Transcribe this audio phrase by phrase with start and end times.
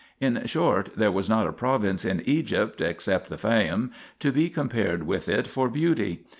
[0.19, 5.03] In short, there was not a province in Egypt except the Fayum, to be compared
[5.05, 6.25] with it for beauty.